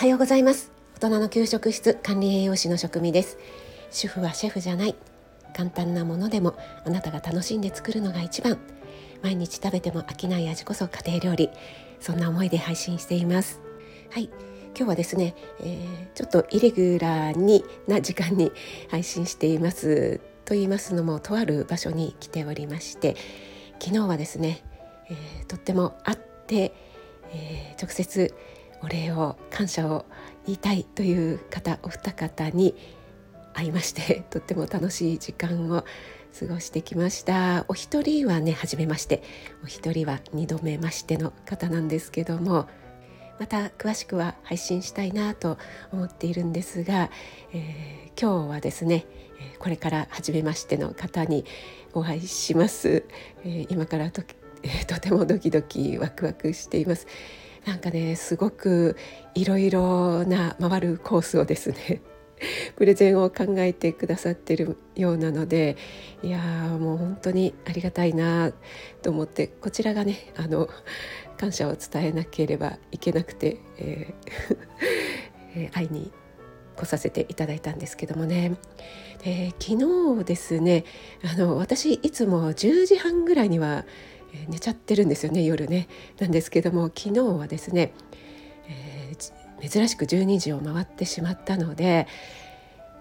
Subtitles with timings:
[0.00, 0.72] はようございます。
[0.94, 3.36] 大人の給食室管理栄養士の職味です。
[3.90, 4.94] 主婦はシェフじゃない。
[5.54, 8.56] 簡単なものでもあなたが楽しんで作るのが一番。
[9.20, 11.50] 毎日食べても飽きない味こそ家庭料理。
[12.00, 13.60] そんな思いで配信しています。
[14.08, 14.30] はい。
[14.74, 18.52] 今日はですね、えー、ちょっとイレギュラーにな時間に
[18.88, 20.18] 配信しています。
[20.46, 23.16] と言いますのもとある場所に来ておりまして
[23.78, 24.64] 昨日はですね、
[25.10, 26.72] えー、とっても会って、
[27.34, 28.34] えー、直接
[28.82, 30.06] お礼を感謝を
[30.46, 32.74] 言いたいという方お二方に
[33.52, 35.84] 会いましてとっても楽しい時間を
[36.38, 37.64] 過ごしてきました。
[37.68, 39.22] お一人はね初めまして
[39.64, 42.68] お一人は2度目ましての方なんですけども
[43.40, 45.58] また詳しくは配信したいなと
[45.92, 47.10] 思っているんですが、
[47.52, 49.06] えー、今日はですね
[49.58, 51.46] これから初めましての方に
[51.94, 53.04] お会いします、
[53.44, 54.22] えー、今からと,、
[54.62, 57.06] えー、とてもドキドキワクワクしています。
[57.66, 58.96] なんかねすごく
[59.34, 62.02] いろいろな回るコースをですね
[62.76, 65.76] プレゼンを考えてくださってるようなので
[66.22, 68.52] いやもう本当にありがたいな
[69.02, 70.68] と思ってこちらがねあの
[71.38, 76.12] 感謝を伝えなければいけなくて、 えー、会いに
[76.76, 78.56] 来させていただいたんですけどもね、
[79.24, 80.84] で昨日ですね
[81.24, 83.86] あの私いつも10時半ぐらいには
[84.32, 85.88] え寝ちゃってるんですよね夜ね。
[86.18, 87.92] なんですけども昨日はですね、
[88.68, 92.06] えー、珍しく12時を回ってしまったので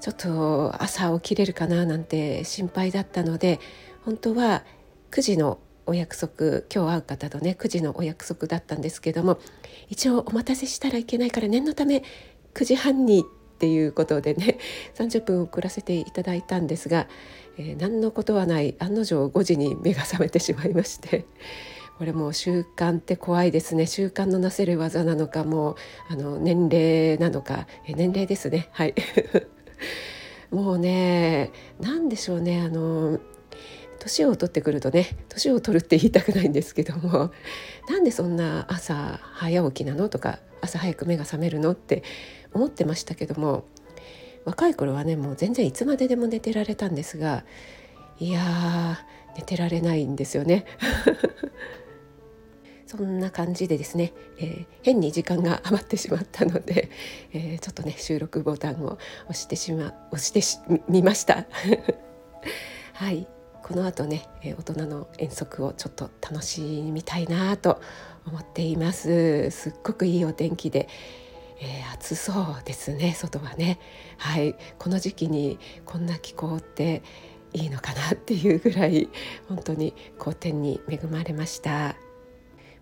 [0.00, 3.58] ちょっと朝起きれるかななんて心配だったので
[4.04, 4.64] 本当は
[5.10, 9.38] 9時のお約束今日会う方とね9時のお約束だったんですけども
[9.88, 12.04] 一応お待たせしたらいけないから念のため
[12.54, 13.24] 9時半に
[13.58, 14.56] っていうことでね
[14.94, 17.08] 30分遅らせていただいたんですが、
[17.58, 21.24] えー、何のことはない案の定5時に目が覚めてしまいまして
[21.98, 23.86] これもう習慣って怖いですね。
[23.86, 25.76] 習慣のなせる技なのかもう
[26.08, 28.68] あの年齢なのか、えー、年齢ですね。
[28.70, 28.94] はい。
[30.52, 32.60] もうね何でしょうね。
[32.60, 33.18] あの
[33.98, 37.32] 年を取ってくるとね年を取るって言いたくないんですけども
[37.88, 41.72] なんでそんな朝早起きなのとか朝早く目が覚めるの？
[41.72, 42.02] って
[42.52, 43.64] 思ってましたけども
[44.44, 47.44] 若い頃はねもう全然いつまででも寝てられたんですが
[48.18, 48.98] いや
[49.36, 50.64] 寝てられないんですよね。
[52.88, 56.90] そんな感じでですね、えー、変に時間が余ってしまったので、
[57.34, 58.98] えー、ちょっとね収録ボタンを
[59.28, 60.40] 押してしま押して
[60.88, 61.46] みました。
[62.94, 63.28] はい
[63.62, 67.82] この後ね、え大人の遠足をちょっと楽しみたいなと
[68.28, 69.50] 思っています。
[69.50, 70.88] すっごくいいお天気で、
[71.60, 73.78] えー、暑そうですね外はね。
[74.18, 74.54] はい。
[74.78, 77.02] この時期にこんな気候って
[77.52, 79.08] いいのかなっていうぐらい
[79.48, 81.96] 本当に好天に恵まれました。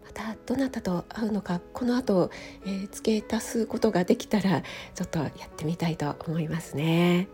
[0.05, 2.31] またどなたと会うのかこの後、
[2.65, 4.63] えー、付け足すことができたら
[4.95, 7.29] ちょっとやってみたいと思いますね。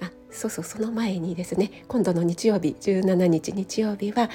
[0.00, 4.28] あそうそうその前にですね今度の日曜日17日日曜日は、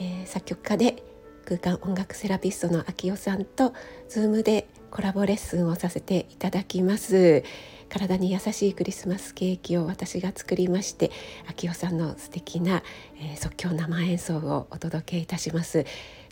[0.00, 1.02] えー、作曲家で
[1.46, 3.72] 空間音楽セラピストの秋代さんと
[4.10, 7.44] Zoom でコラボレッスンをさせていただきます。
[7.88, 11.12] 体に優しいクリスマスケーキを私が作りまして
[11.48, 12.82] 秋代さんの素敵な、
[13.20, 15.86] えー、即興生演奏をお届けいたします。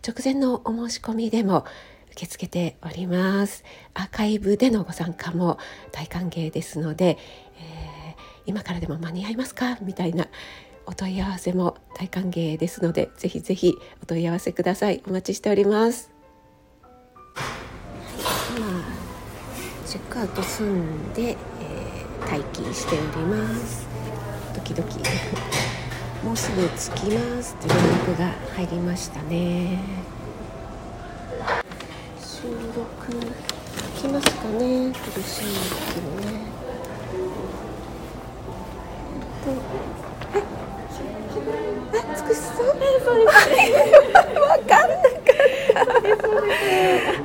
[0.05, 1.65] 直前のお申し込みでも
[2.11, 3.63] 受け付けております。
[3.95, 5.59] アーカイブでのご参加も
[5.93, 7.19] 大歓迎ですので、
[7.61, 9.79] えー、今からでも間に合いますか？
[9.81, 10.27] みたいな
[10.87, 15.03] お問い合わせも大歓迎ですのでぜひぜひお問い合わせください。
[15.07, 16.11] お待ちしております。
[18.57, 18.85] 今
[19.87, 23.87] チェックアウト済んで、えー、待機しております。
[24.55, 24.99] ドキドキ。
[26.25, 29.79] もうすぐ着きますという連絡が入りましたね。
[32.21, 33.19] 収録
[34.01, 34.93] 来ますかね？
[34.93, 35.45] 苦しい
[35.95, 36.45] けどね。
[39.45, 40.04] と
[43.05, 43.17] そう。
[43.17, 43.35] です。
[44.41, 45.79] わかんなかった。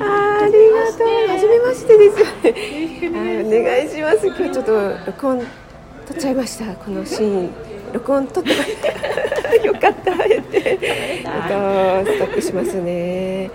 [0.04, 1.08] あありがとう。
[1.28, 3.10] 初めましてですよね。
[3.46, 4.28] お願いします。
[4.28, 4.72] 今日ちょっと
[5.06, 5.40] 録音
[6.08, 6.76] 撮っちゃいました。
[6.76, 7.50] このシーン。
[7.94, 8.88] 録音撮ってました。
[9.66, 10.14] よかった。
[10.14, 10.18] っ
[10.52, 10.80] て。
[10.82, 13.50] えっとストップしますね。